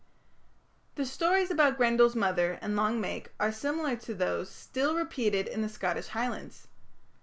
The 0.95 1.05
stories 1.05 1.51
about 1.51 1.77
Grendel's 1.77 2.15
mother 2.15 2.57
and 2.63 2.75
Long 2.75 2.99
Meg 2.99 3.29
are 3.39 3.51
similar 3.51 3.95
to 3.97 4.15
those 4.15 4.49
still 4.49 4.95
repeated 4.95 5.45
in 5.45 5.61
the 5.61 5.69
Scottish 5.69 6.07
Highlands. 6.07 6.67